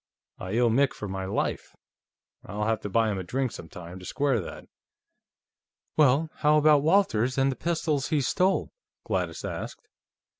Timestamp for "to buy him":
2.81-3.19